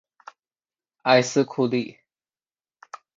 [1.03, 1.99] 埃斯库利。